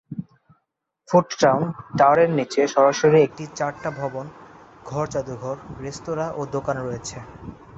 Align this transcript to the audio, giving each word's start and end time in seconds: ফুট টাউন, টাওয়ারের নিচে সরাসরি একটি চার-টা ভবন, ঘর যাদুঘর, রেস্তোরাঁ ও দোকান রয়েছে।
ফুট 1.09 1.27
টাউন, 1.41 1.63
টাওয়ারের 1.97 2.29
নিচে 2.37 2.61
সরাসরি 2.67 3.19
একটি 3.21 3.43
চার-টা 3.57 3.89
ভবন, 3.99 4.25
ঘর 4.85 5.05
যাদুঘর, 5.13 5.55
রেস্তোরাঁ 5.79 6.29
ও 6.33 6.51
দোকান 6.55 6.77
রয়েছে। 6.79 7.17